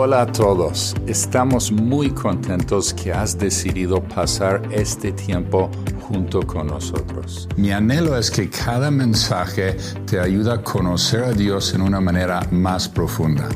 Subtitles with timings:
[0.00, 7.48] Hola a todos, estamos muy contentos que has decidido pasar este tiempo junto con nosotros.
[7.56, 9.72] Mi anhelo es que cada mensaje
[10.06, 13.48] te ayude a conocer a Dios en una manera más profunda.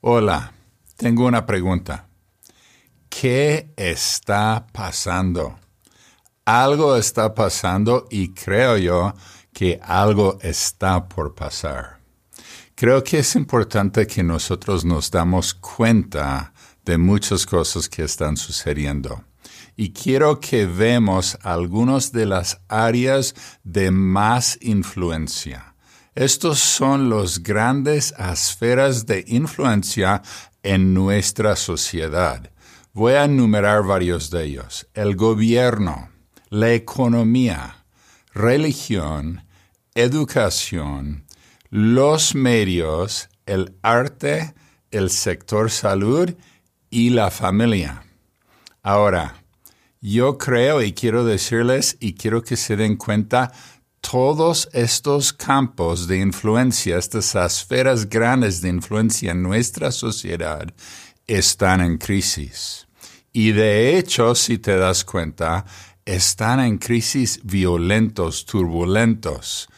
[0.00, 0.54] Hola,
[0.96, 2.08] tengo una pregunta.
[3.10, 5.58] ¿Qué está pasando?
[6.46, 9.12] Algo está pasando y creo yo
[9.52, 11.97] que algo está por pasar.
[12.78, 16.52] Creo que es importante que nosotros nos damos cuenta
[16.84, 19.24] de muchas cosas que están sucediendo.
[19.74, 25.74] Y quiero que vemos algunas de las áreas de más influencia.
[26.14, 30.22] Estos son los grandes esferas de influencia
[30.62, 32.48] en nuestra sociedad.
[32.92, 34.86] Voy a enumerar varios de ellos.
[34.94, 36.10] El gobierno,
[36.48, 37.84] la economía,
[38.32, 39.42] religión,
[39.96, 41.24] educación,
[41.70, 44.54] los medios, el arte,
[44.90, 46.34] el sector salud
[46.90, 48.04] y la familia.
[48.82, 49.42] Ahora,
[50.00, 53.52] yo creo y quiero decirles y quiero que se den cuenta,
[54.00, 60.72] todos estos campos de influencia, estas esferas grandes de influencia en nuestra sociedad,
[61.26, 62.86] están en crisis.
[63.32, 65.66] Y de hecho, si te das cuenta,
[66.06, 69.68] están en crisis violentos, turbulentos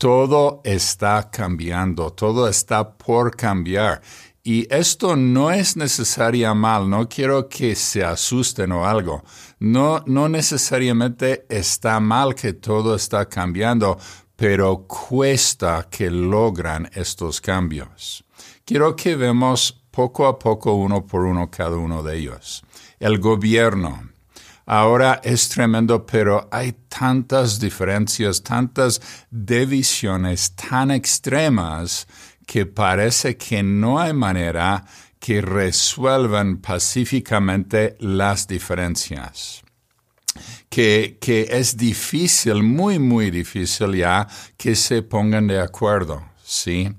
[0.00, 4.00] todo está cambiando, todo está por cambiar.
[4.42, 9.22] Y esto no es necesaria mal, no quiero que se asusten o algo.
[9.58, 13.98] No, no necesariamente está mal que todo está cambiando,
[14.36, 18.24] pero cuesta que logran estos cambios.
[18.64, 22.64] Quiero que vemos poco a poco uno por uno cada uno de ellos.
[22.98, 24.09] El gobierno,
[24.72, 32.06] Ahora es tremendo, pero hay tantas diferencias, tantas divisiones tan extremas
[32.46, 34.84] que parece que no hay manera
[35.18, 39.64] que resuelvan pacíficamente las diferencias.
[40.68, 46.94] Que, que, es difícil, muy, muy difícil ya que se pongan de acuerdo, ¿sí?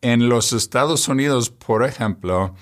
[0.00, 2.54] En los Estados Unidos, por ejemplo,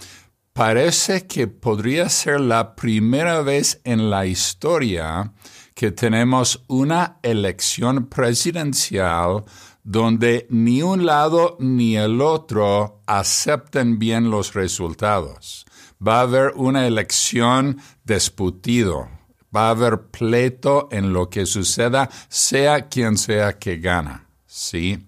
[0.58, 5.32] parece que podría ser la primera vez en la historia
[5.72, 9.44] que tenemos una elección presidencial
[9.84, 15.64] donde ni un lado ni el otro acepten bien los resultados.
[16.04, 19.08] Va a haber una elección disputido,
[19.54, 24.26] va a haber pleito en lo que suceda, sea quien sea que gana.
[24.44, 25.06] ¿sí?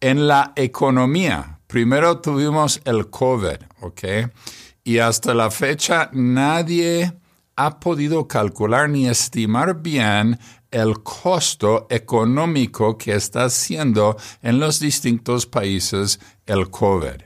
[0.00, 4.02] En la economía, primero tuvimos el COVID, ¿ok?
[4.86, 7.12] Y hasta la fecha nadie
[7.56, 10.38] ha podido calcular ni estimar bien
[10.70, 17.20] el costo económico que está haciendo en los distintos países el COVID.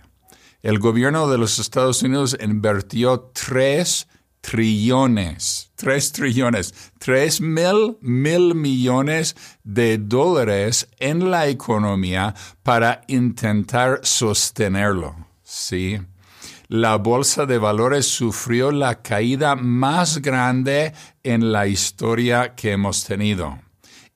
[0.62, 4.08] El gobierno de los Estados Unidos invirtió 3
[4.40, 15.14] trillones, 3 trillones, 3 mil, mil millones de dólares en la economía para intentar sostenerlo.
[15.42, 15.98] ¿Sí?
[16.70, 20.92] La bolsa de valores sufrió la caída más grande
[21.24, 23.58] en la historia que hemos tenido.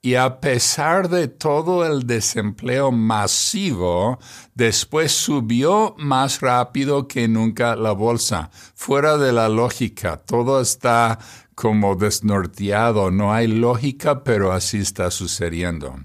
[0.00, 4.20] Y a pesar de todo el desempleo masivo,
[4.54, 8.50] después subió más rápido que nunca la bolsa.
[8.76, 11.18] Fuera de la lógica, todo está
[11.56, 15.96] como desnorteado, no hay lógica, pero así está sucediendo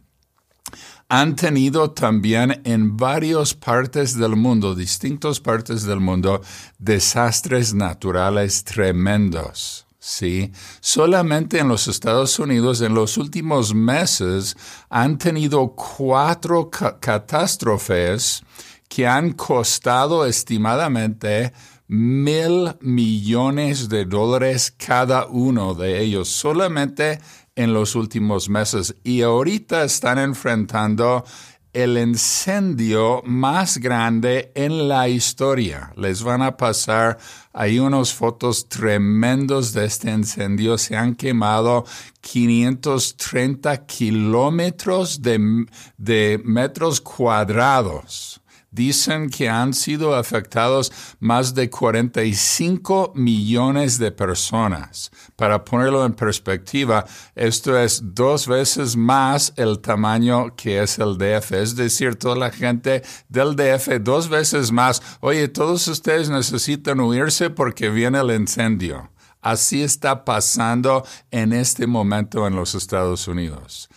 [1.10, 6.42] han tenido también en varias partes del mundo, distintas partes del mundo,
[6.78, 9.88] desastres naturales tremendos.
[9.98, 14.56] Sí, solamente en los Estados Unidos en los últimos meses
[14.90, 18.44] han tenido cuatro catástrofes
[18.88, 21.52] que han costado estimadamente
[21.90, 27.20] mil millones de dólares cada uno de ellos, solamente
[27.60, 31.26] en los últimos meses y ahorita están enfrentando
[31.74, 35.92] el incendio más grande en la historia.
[35.98, 37.18] Les van a pasar,
[37.52, 40.78] hay unas fotos tremendos de este incendio.
[40.78, 41.84] Se han quemado
[42.22, 45.66] 530 kilómetros de,
[45.98, 48.39] de metros cuadrados
[48.72, 55.12] dicen que han sido afectados más de 45 millones de personas.
[55.36, 57.06] Para ponerlo en perspectiva,
[57.36, 61.52] esto es dos veces más el tamaño que es el DF.
[61.54, 65.02] Es decir, toda la gente del DF dos veces más.
[65.20, 69.10] Oye, todos ustedes necesitan huirse porque viene el incendio.
[69.42, 73.90] Así está pasando en este momento en los Estados Unidos.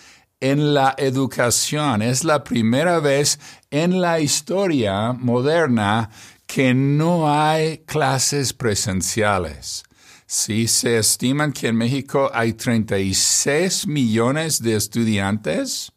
[0.43, 2.03] En la educación.
[2.03, 3.39] Es la primera vez
[3.71, 6.11] en la historia moderna
[6.47, 9.85] que no hay clases presenciales.
[10.27, 15.93] Sí, se estiman que en México hay 36 millones de estudiantes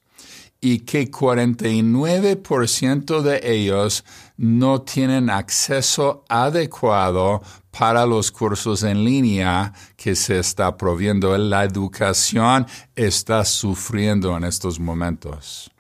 [0.62, 4.06] y que 49% de ellos
[4.38, 7.42] no tienen acceso adecuado
[7.78, 11.38] para los cursos en línea que se está proviendo.
[11.38, 15.72] La educación está sufriendo en estos momentos.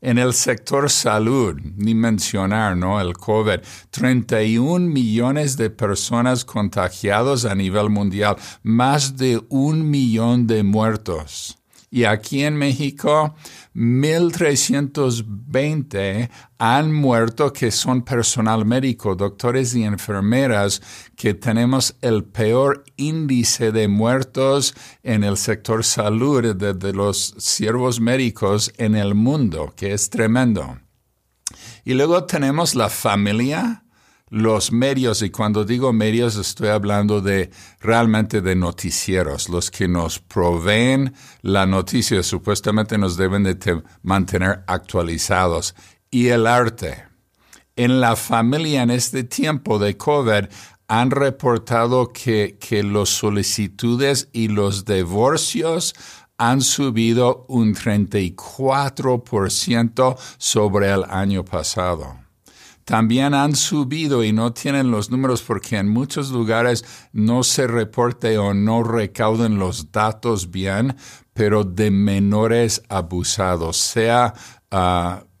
[0.00, 3.00] En el sector salud, ni mencionar, ¿no?
[3.00, 3.60] El COVID,
[3.90, 11.56] 31 millones de personas contagiados a nivel mundial, más de un millón de muertos.
[11.94, 13.36] Y aquí en México,
[13.76, 20.82] 1.320 han muerto que son personal médico, doctores y enfermeras,
[21.14, 24.74] que tenemos el peor índice de muertos
[25.04, 30.80] en el sector salud de, los siervos médicos en el mundo, que es tremendo.
[31.84, 33.83] Y luego tenemos la familia,
[34.34, 40.18] los medios, y cuando digo medios estoy hablando de realmente de noticieros, los que nos
[40.18, 45.76] proveen la noticia, supuestamente nos deben de mantener actualizados,
[46.10, 47.04] y el arte.
[47.76, 50.46] En la familia en este tiempo de COVID
[50.88, 55.94] han reportado que, que las solicitudes y los divorcios
[56.38, 62.23] han subido un 34% sobre el año pasado
[62.84, 68.38] también han subido y no tienen los números porque en muchos lugares no se reporte
[68.38, 70.96] o no recauden los datos bien,
[71.32, 74.34] pero de menores abusados, sea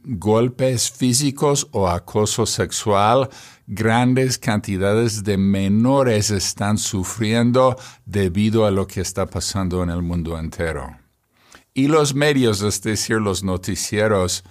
[0.04, 3.28] golpes físicos o acoso sexual,
[3.66, 10.38] grandes cantidades de menores están sufriendo debido a lo que está pasando en el mundo
[10.38, 10.98] entero.
[11.72, 14.44] Y los medios, es decir, los noticieros,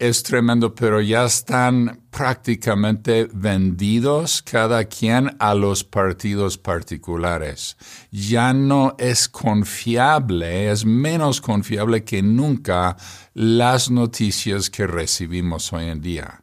[0.00, 7.76] es tremendo, pero ya están prácticamente vendidos cada quien a los partidos particulares.
[8.10, 12.96] Ya no es confiable, es menos confiable que nunca
[13.34, 16.42] las noticias que recibimos hoy en día.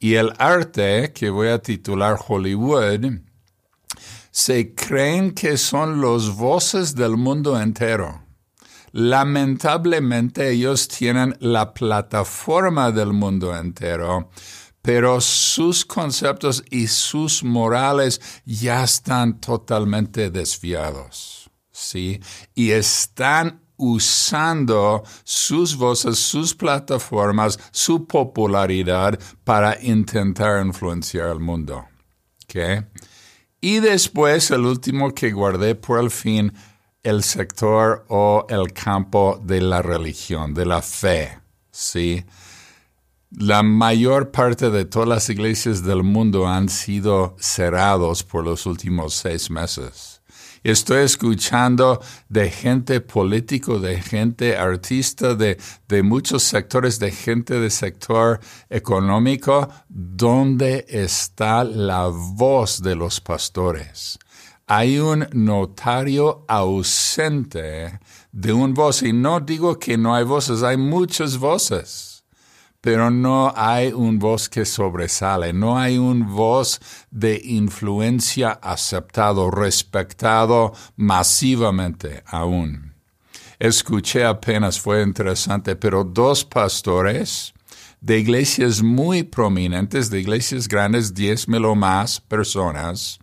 [0.00, 3.20] Y el arte, que voy a titular Hollywood,
[4.32, 8.25] se creen que son los voces del mundo entero
[8.92, 14.30] Lamentablemente ellos tienen la plataforma del mundo entero,
[14.82, 21.50] pero sus conceptos y sus morales ya están totalmente desviados.
[21.72, 22.20] ¿Sí?
[22.54, 31.86] Y están usando sus voces, sus plataformas, su popularidad para intentar influenciar el mundo.
[33.60, 36.52] Y después, el último que guardé por el fin,
[37.06, 41.38] el sector o el campo de la religión, de la fe,
[41.70, 42.24] ¿sí?
[43.30, 49.14] La mayor parte de todas las iglesias del mundo han sido cerrados por los últimos
[49.14, 50.20] seis meses.
[50.64, 57.70] Estoy escuchando de gente político, de gente artista, de, de muchos sectores, de gente del
[57.70, 64.18] sector económico, ¿dónde está la voz de los pastores?
[64.66, 68.00] Hay un notario ausente
[68.32, 69.02] de un voz.
[69.02, 72.24] Y no digo que no hay voces, hay muchas voces,
[72.80, 76.80] pero no hay un voz que sobresale, no hay un voz
[77.10, 82.94] de influencia aceptado, respetado masivamente aún.
[83.58, 87.54] Escuché apenas, fue interesante, pero dos pastores
[88.00, 93.18] de iglesias muy prominentes, de iglesias grandes, diez mil o más personas,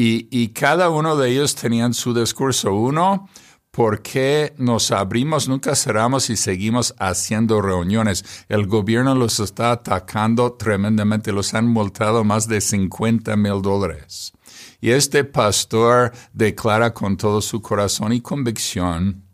[0.00, 2.72] y, cada uno de ellos tenían su discurso.
[2.72, 3.28] Uno,
[3.72, 8.24] ¿por qué nos abrimos, nunca cerramos y seguimos haciendo reuniones?
[8.48, 14.32] El gobierno los está atacando tremendamente, los han multado más de 50 mil dólares.
[14.80, 19.24] Y este pastor declara con todo su corazón y convicción,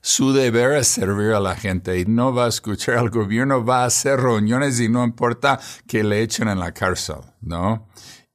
[0.00, 3.82] su deber es servir a la gente y no va a escuchar al gobierno, va
[3.82, 7.88] a hacer reuniones y no importa que le echen en la cárcel, ¿no?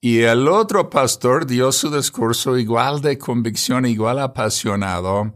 [0.09, 5.33] Y el otro pastor dio su discurso igual de convicción, igual apasionado,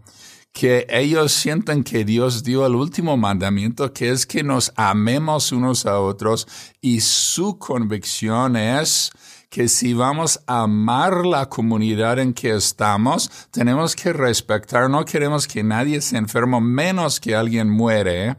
[0.54, 5.86] que ellos sienten que Dios dio el último mandamiento, que es que nos amemos unos
[5.86, 6.48] a otros,
[6.80, 9.12] y su convicción es
[9.50, 15.50] que si vamos a amar la comunidad en que estamos, tenemos que respetar, no queremos
[15.50, 18.38] que nadie se enferme, menos que alguien muere,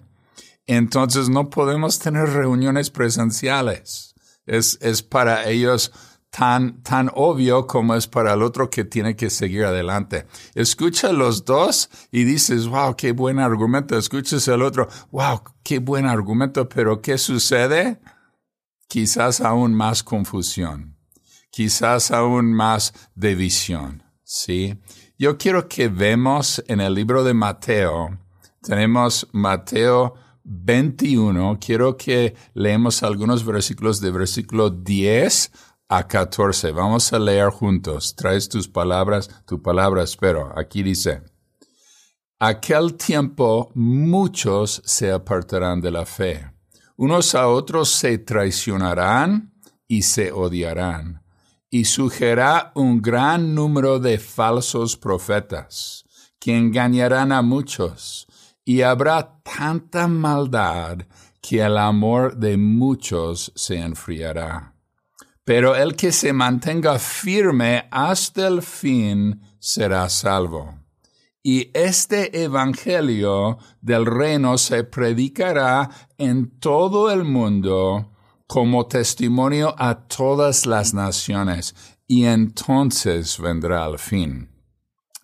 [0.66, 4.14] entonces no podemos tener reuniones presenciales.
[4.44, 5.92] Es, es para ellos
[6.32, 10.26] tan, tan obvio como es para el otro que tiene que seguir adelante.
[10.54, 13.98] Escucha los dos y dices, wow, qué buen argumento.
[13.98, 18.00] Escuchas el otro, wow, qué buen argumento, pero ¿qué sucede?
[18.88, 20.96] Quizás aún más confusión,
[21.50, 24.78] quizás aún más división, ¿sí?
[25.18, 28.18] Yo quiero que vemos en el libro de Mateo,
[28.62, 35.52] tenemos Mateo 21, quiero que leemos algunos versículos de versículo 10
[35.94, 36.72] a 14.
[36.72, 38.16] Vamos a leer juntos.
[38.16, 40.50] Traes tus palabras, tu palabra espero.
[40.56, 41.22] Aquí dice,
[42.38, 46.50] aquel tiempo muchos se apartarán de la fe.
[46.96, 49.52] Unos a otros se traicionarán
[49.86, 51.22] y se odiarán.
[51.68, 56.04] Y surgirá un gran número de falsos profetas
[56.40, 58.26] que engañarán a muchos
[58.64, 61.00] y habrá tanta maldad
[61.42, 64.71] que el amor de muchos se enfriará.
[65.44, 70.78] Pero el que se mantenga firme hasta el fin será salvo.
[71.42, 78.12] Y este Evangelio del reino se predicará en todo el mundo
[78.46, 81.74] como testimonio a todas las naciones,
[82.06, 84.50] y entonces vendrá el fin.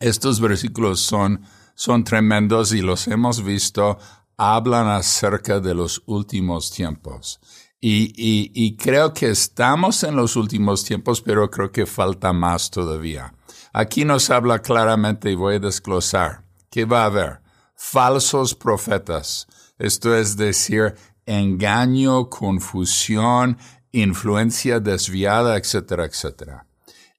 [0.01, 1.45] Estos versículos son
[1.79, 3.99] son tremendos y los hemos visto,
[4.37, 7.39] hablan acerca de los últimos tiempos.
[7.81, 12.71] Y, y, y, creo que estamos en los últimos tiempos, pero creo que falta más
[12.71, 13.33] todavía.
[13.73, 17.41] Aquí nos habla claramente y voy a desglosar que va a haber
[17.77, 19.47] falsos profetas.
[19.79, 23.59] Esto es decir, engaño, confusión,
[23.93, 26.69] influencia desviada, etcétera, etcétera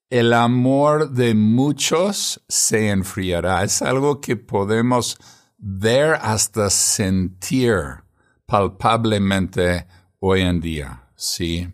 [0.09, 3.63] el amor de muchos se enfriará.
[3.63, 5.17] Es algo que podemos
[5.57, 7.75] ver hasta sentir
[8.45, 9.85] palpablemente
[10.19, 11.67] hoy en día, ¿sí?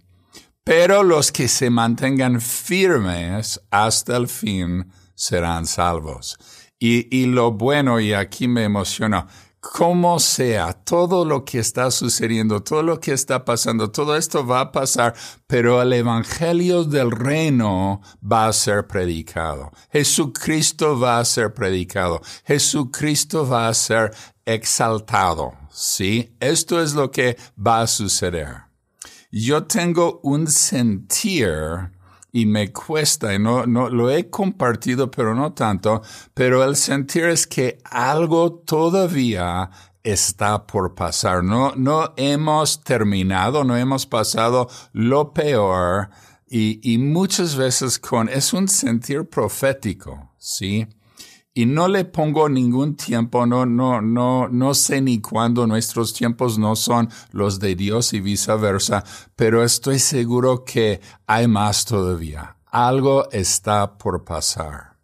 [0.63, 6.37] Pero los que se mantengan firmes hasta el fin serán salvos.
[6.79, 9.27] Y, y lo bueno, y aquí me emociona,
[9.73, 14.59] como sea, todo lo que está sucediendo, todo lo que está pasando, todo esto va
[14.59, 15.15] a pasar,
[15.47, 19.71] pero el Evangelio del reino va a ser predicado.
[19.91, 22.21] Jesucristo va a ser predicado.
[22.45, 24.13] Jesucristo va a ser
[24.45, 25.53] exaltado.
[25.71, 26.33] ¿Sí?
[26.39, 28.63] Esto es lo que va a suceder.
[29.31, 31.57] Yo tengo un sentir
[32.31, 36.01] y me cuesta, y no, no lo he compartido, pero no tanto,
[36.33, 39.69] pero el sentir es que algo todavía
[40.03, 41.43] está por pasar.
[41.43, 46.09] No, no hemos terminado, no hemos pasado lo peor
[46.47, 50.87] y, y muchas veces con, es un sentir profético, ¿sí?
[51.57, 56.59] Y no le pongo ningún tiempo, no, no, no, no sé ni cuándo nuestros tiempos
[56.59, 59.05] no son los de Dios y viceversa,
[59.37, 62.57] pero estoy seguro que hay más todavía.
[62.65, 64.97] Algo está por pasar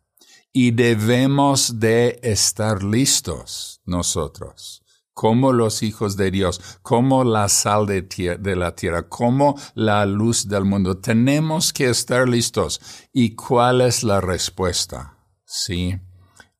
[0.51, 8.01] y debemos de estar listos nosotros como los hijos de Dios, como la sal de,
[8.01, 10.97] de, la tierra, como la luz del mundo.
[10.97, 12.81] Tenemos que estar listos.
[13.13, 15.17] ¿Y cuál es la respuesta?
[15.45, 15.99] Sí.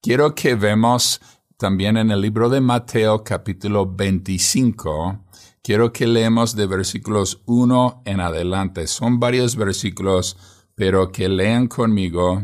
[0.04, 1.22] Quiero que vemos
[1.58, 5.26] también en el libro de Mateo capítulo 25,
[5.62, 8.88] quiero que leemos de versículos 1 en adelante.
[8.88, 10.38] Son varios versículos,
[10.74, 12.42] pero que lean conmigo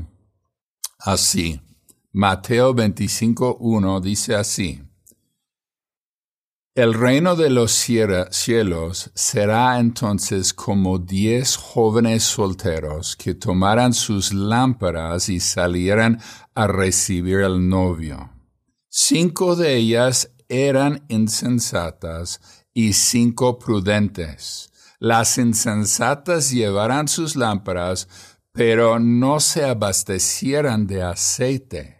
[1.00, 1.60] así.
[2.12, 4.87] Mateo 25, 1 dice así.
[6.77, 15.27] El reino de los cielos será entonces como diez jóvenes solteros que tomaran sus lámparas
[15.27, 16.22] y salieran
[16.53, 18.29] a recibir al novio.
[18.89, 22.41] Cinco de ellas eran insensatas
[22.75, 24.72] y cinco prudentes.
[25.00, 28.07] Las insensatas llevarán sus lámparas,
[28.51, 31.97] pero no se abastecieran de aceite.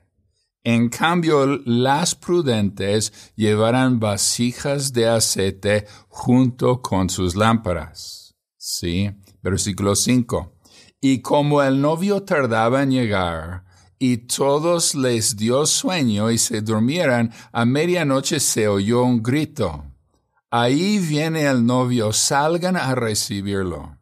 [0.69, 8.36] En cambio, las prudentes llevarán vasijas de aceite junto con sus lámparas.
[8.57, 9.09] Sí,
[9.41, 10.57] versículo 5.
[11.00, 13.63] Y como el novio tardaba en llegar,
[13.97, 19.86] y todos les dio sueño y se durmieran, a medianoche se oyó un grito.
[20.51, 23.97] Ahí viene el novio, salgan a recibirlo.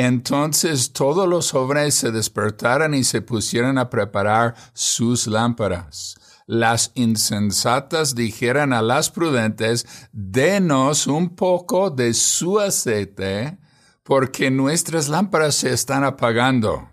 [0.00, 6.14] Entonces todos los jóvenes se despertaron y se pusieron a preparar sus lámparas.
[6.46, 13.58] Las insensatas dijeron a las prudentes, denos un poco de su aceite,
[14.04, 16.88] porque nuestras lámparas se están apagando.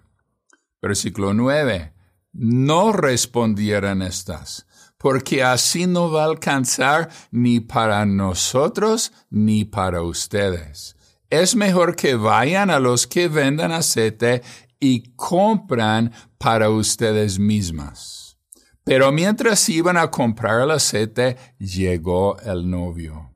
[0.81, 1.93] Versículo 9.
[2.33, 4.65] No respondieron estas,
[4.97, 10.94] porque así no va a alcanzar ni para nosotros ni para ustedes
[11.41, 14.41] es mejor que vayan a los que vendan aceite
[14.79, 18.37] y compran para ustedes mismas.
[18.83, 23.33] Pero mientras iban a comprar el aceite, llegó el novio.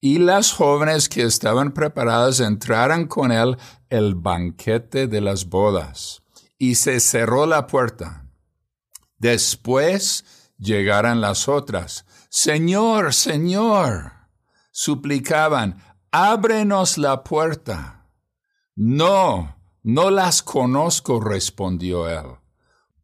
[0.00, 3.56] Y las jóvenes que estaban preparadas entraron con él
[3.88, 6.22] el banquete de las bodas.
[6.58, 8.26] Y se cerró la puerta.
[9.18, 10.24] Después
[10.58, 12.04] llegaron las otras.
[12.28, 14.12] Señor, Señor,
[14.70, 18.06] suplicaban, ábrenos la puerta.
[18.76, 22.36] No, no las conozco, respondió él.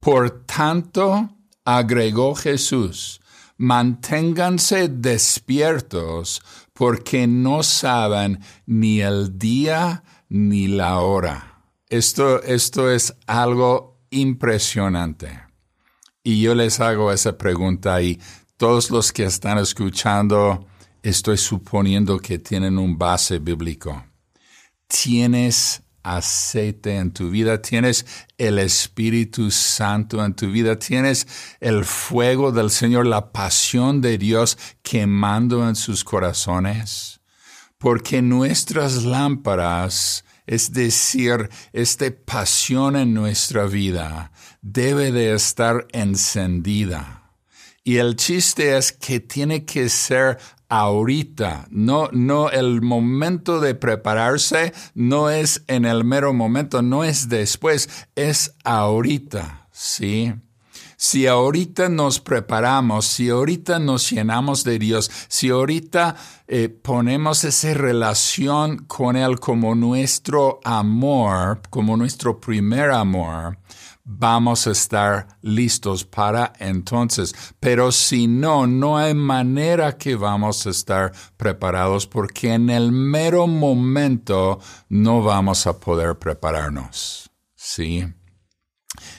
[0.00, 1.30] Por tanto,
[1.64, 3.20] agregó Jesús,
[3.56, 11.64] manténganse despiertos porque no saben ni el día ni la hora.
[11.88, 15.40] Esto, esto es algo impresionante.
[16.22, 18.20] Y yo les hago esa pregunta y
[18.56, 20.66] todos los que están escuchando,
[21.08, 24.04] estoy suponiendo que tienen un base bíblico.
[24.88, 27.62] ¿Tienes aceite en tu vida?
[27.62, 28.06] ¿Tienes
[28.38, 30.78] el Espíritu Santo en tu vida?
[30.78, 31.26] ¿Tienes
[31.60, 37.20] el fuego del Señor, la pasión de Dios quemando en sus corazones?
[37.78, 44.30] Porque nuestras lámparas es decir, esta pasión en nuestra vida
[44.62, 47.26] debe de estar encendida.
[47.82, 54.72] Y el chiste es que tiene que ser ahorita, no, no el momento de prepararse,
[54.94, 60.34] no es en el mero momento, no es después, es ahorita, ¿sí?
[60.98, 66.16] Si ahorita nos preparamos, si ahorita nos llenamos de Dios, si ahorita
[66.48, 73.58] eh, ponemos esa relación con Él como nuestro amor, como nuestro primer amor,
[74.08, 77.34] vamos a estar listos para entonces.
[77.58, 83.46] Pero si no, no hay manera que vamos a estar preparados porque en el mero
[83.48, 87.28] momento no vamos a poder prepararnos.
[87.54, 88.06] ¿Sí?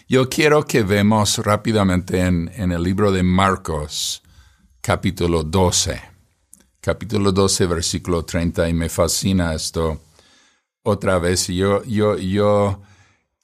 [0.08, 4.24] Yo quiero que vemos rápidamente en, el libro de Marcos,
[4.82, 6.02] capítulo 12.
[6.80, 10.00] Capítulo 12, versículo 30, y me fascina esto.
[10.84, 12.82] Otra vez, yo, yo, yo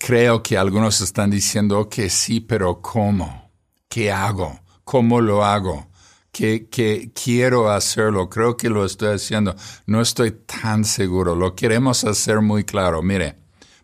[0.05, 3.51] creo que algunos están diciendo que sí, pero ¿cómo?
[3.87, 4.59] ¿Qué hago?
[4.83, 5.87] ¿Cómo lo hago?
[6.29, 6.67] Que,
[7.13, 9.55] quiero hacerlo, creo que lo estoy haciendo.
[9.85, 13.01] No estoy tan seguro, lo queremos hacer muy claro.
[13.01, 13.37] Mire,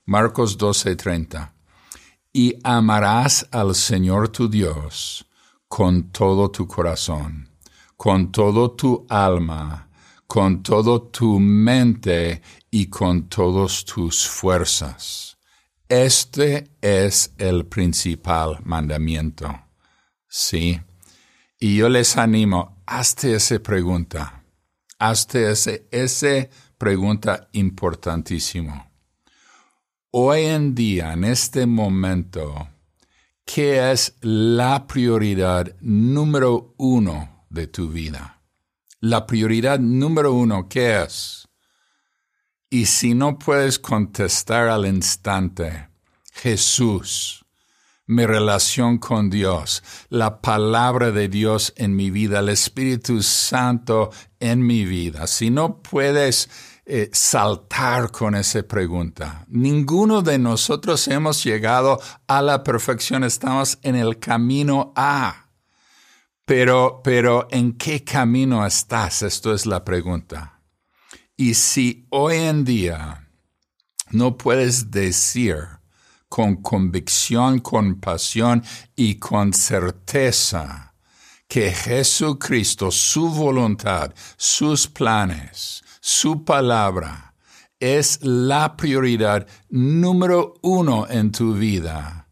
[0.05, 1.53] Marcos 12, 30
[2.33, 5.25] y amarás al Señor tu Dios
[5.69, 7.49] con todo tu corazón,
[7.95, 9.87] con todo tu alma,
[10.27, 15.28] con todo tu mente y con todas tus fuerzas.
[15.89, 19.49] Este es el principal mandamiento.
[20.27, 20.79] Sí.
[21.59, 24.43] Y yo les animo, hazte esa pregunta.
[24.99, 25.51] Hazte
[25.91, 26.47] esa
[26.77, 28.89] pregunta importantísima
[30.11, 32.67] hoy en día, en este momento,
[33.45, 38.41] ¿qué es la prioridad número uno de tu vida?
[39.01, 41.47] La prioridad número uno, ¿qué es?
[42.69, 45.89] Y si no puedes contestar al instante,
[46.33, 47.45] Jesús,
[48.05, 54.65] mi relación con Dios, la palabra de Dios en mi vida, el Espíritu Santo en
[54.65, 55.25] mi vida.
[55.27, 56.49] Si no puedes
[56.85, 59.45] eh, saltar con esa pregunta.
[59.47, 65.49] Ninguno de nosotros hemos llegado a la perfección, estamos en el camino a.
[66.45, 69.21] Pero, pero, ¿en qué camino estás?
[69.21, 70.58] Esto es la pregunta.
[71.41, 73.29] Y si hoy en día
[74.11, 75.55] no puedes decir
[76.27, 78.61] con convicción, con pasión
[78.93, 80.95] y con certeza
[81.47, 87.33] que Jesucristo, su voluntad, sus planes, su palabra
[87.79, 92.27] es la prioridad número uno en tu vida.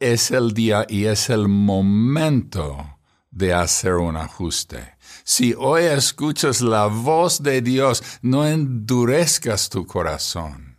[0.00, 2.98] Es el día y es el momento
[3.30, 4.96] de hacer un ajuste.
[5.30, 10.78] Si hoy escuchas la voz de Dios, no endurezcas tu corazón.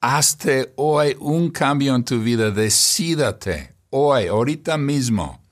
[0.00, 5.44] Hazte hoy un cambio en tu vida, decídate hoy, ahorita mismo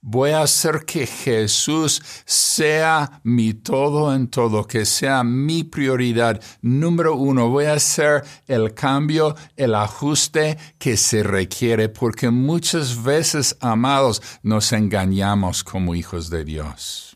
[0.00, 7.16] Voy a hacer que Jesús sea mi todo en todo, que sea mi prioridad número
[7.16, 7.48] uno.
[7.48, 14.72] Voy a hacer el cambio, el ajuste que se requiere, porque muchas veces, amados, nos
[14.72, 17.07] engañamos como hijos de Dios.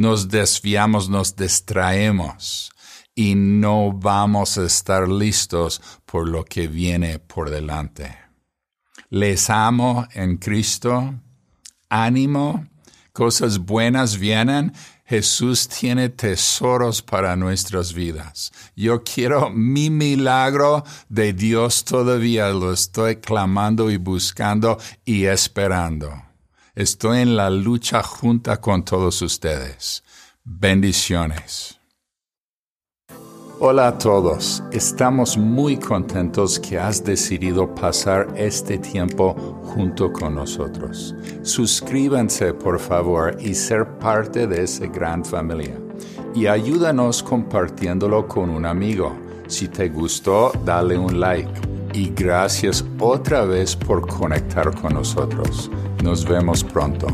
[0.00, 2.72] Nos desviamos, nos distraemos
[3.14, 8.16] y no vamos a estar listos por lo que viene por delante.
[9.10, 11.20] Les amo en Cristo
[11.90, 12.66] ánimo,
[13.12, 14.72] cosas buenas vienen.
[15.04, 18.52] Jesús tiene tesoros para nuestras vidas.
[18.74, 22.48] Yo quiero mi milagro de Dios todavía.
[22.48, 26.29] Lo estoy clamando y buscando y esperando.
[26.74, 30.04] Estoy en la lucha junta con todos ustedes.
[30.44, 31.80] Bendiciones.
[33.58, 41.14] Hola a todos, estamos muy contentos que has decidido pasar este tiempo junto con nosotros.
[41.42, 45.76] Suscríbanse por favor y ser parte de esa gran familia.
[46.34, 49.12] Y ayúdanos compartiéndolo con un amigo.
[49.48, 51.79] Si te gustó, dale un like.
[51.92, 55.70] Y gracias otra vez por conectar con nosotros.
[56.02, 57.06] Nos vemos pronto.